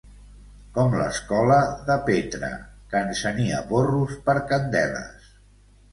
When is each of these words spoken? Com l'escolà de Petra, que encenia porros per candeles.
Com 0.77 0.95
l'escolà 1.01 1.57
de 1.91 1.97
Petra, 2.09 2.51
que 2.95 3.05
encenia 3.11 3.61
porros 3.73 4.17
per 4.31 4.37
candeles. 4.53 5.33